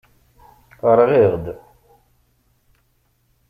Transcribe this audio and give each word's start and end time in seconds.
Rɣiɣ-d. 0.99 1.45